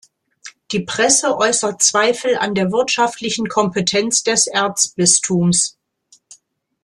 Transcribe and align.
Die 0.71 0.79
Presse 0.79 1.37
äußert 1.37 1.83
Zweifel 1.83 2.35
an 2.35 2.55
der 2.55 2.71
wirtschaftlichen 2.71 3.47
Kompetenz 3.47 4.23
des 4.23 4.47
Erzbistums. 4.47 5.77